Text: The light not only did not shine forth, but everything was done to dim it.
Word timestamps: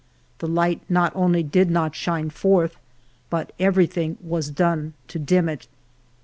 The 0.39 0.47
light 0.47 0.81
not 0.89 1.11
only 1.15 1.43
did 1.43 1.69
not 1.69 1.93
shine 1.95 2.31
forth, 2.31 2.75
but 3.29 3.51
everything 3.59 4.17
was 4.19 4.49
done 4.49 4.95
to 5.09 5.19
dim 5.19 5.47
it. 5.47 5.67